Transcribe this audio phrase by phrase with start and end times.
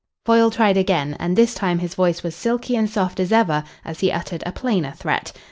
[0.25, 3.99] Foyle tried again, and this time his voice was silky and soft as ever as
[3.99, 5.31] he uttered a plainer threat.